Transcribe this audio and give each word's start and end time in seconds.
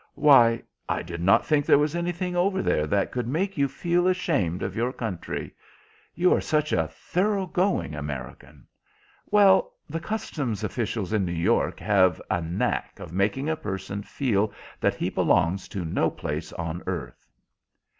"Why, 0.15 0.63
I 0.89 1.03
did 1.03 1.21
not 1.21 1.45
think 1.45 1.63
there 1.67 1.77
was 1.77 1.95
anything 1.95 2.35
over 2.35 2.63
there 2.63 2.87
that 2.87 3.11
could 3.11 3.27
make 3.27 3.55
you 3.55 3.67
feel 3.67 4.07
ashamed 4.07 4.63
of 4.63 4.75
your 4.75 4.91
country. 4.91 5.53
You 6.15 6.33
are 6.33 6.41
such 6.41 6.73
a 6.73 6.87
thorough 6.87 7.45
going 7.45 7.93
American." 7.93 8.65
"Well, 9.29 9.73
the 9.87 9.99
Customs 9.99 10.63
officials 10.63 11.13
in 11.13 11.23
New 11.23 11.31
York 11.31 11.79
have 11.81 12.19
a 12.31 12.41
knack 12.41 12.99
of 12.99 13.13
making 13.13 13.47
a 13.47 13.55
person 13.55 14.01
feel 14.01 14.51
that 14.79 14.95
he 14.95 15.11
belongs 15.11 15.67
to 15.67 15.85
no 15.85 16.09
place 16.09 16.51
on 16.53 16.81
earth." 16.87 17.27